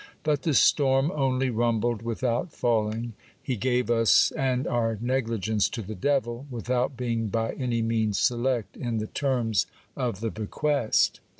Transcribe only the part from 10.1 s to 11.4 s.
the bequest.